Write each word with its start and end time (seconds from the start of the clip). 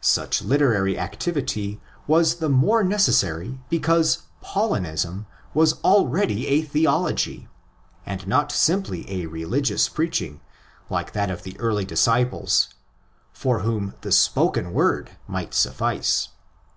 Such 0.00 0.40
literary 0.40 0.96
activity 0.96 1.80
was 2.06 2.36
the 2.36 2.48
more 2.48 2.84
necessary 2.84 3.58
because 3.68 4.22
Paulinism 4.40 5.26
was 5.52 5.80
already 5.82 6.46
a 6.46 6.62
theology, 6.62 7.48
and 8.06 8.24
not 8.28 8.52
simply 8.52 9.04
a 9.10 9.26
religious 9.26 9.88
preaching 9.88 10.40
like 10.90 11.12
that 11.12 11.28
of 11.28 11.42
the 11.42 11.58
early 11.58 11.84
disciples, 11.84 12.68
for 13.32 13.62
whom 13.66 13.94
the 14.02 14.12
spoken 14.12 14.72
word 14.72 15.10
might 15.26 15.52
suffice. 15.54 16.28